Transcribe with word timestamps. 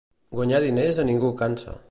Guanyar 0.37 0.61
diners 0.63 1.03
a 1.05 1.07
ningú 1.11 1.33
cansa. 1.45 1.79